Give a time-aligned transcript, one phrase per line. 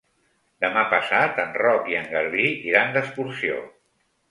[0.63, 3.63] Demà passat en Roc i en Garbí iran d'excursió.